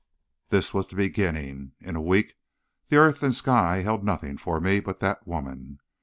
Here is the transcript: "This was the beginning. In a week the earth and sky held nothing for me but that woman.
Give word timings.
"This 0.49 0.73
was 0.73 0.87
the 0.87 0.95
beginning. 0.95 1.73
In 1.79 1.95
a 1.95 2.01
week 2.01 2.33
the 2.87 2.95
earth 2.97 3.21
and 3.21 3.35
sky 3.35 3.83
held 3.83 4.03
nothing 4.03 4.35
for 4.35 4.59
me 4.59 4.79
but 4.79 4.99
that 4.99 5.27
woman. 5.27 5.77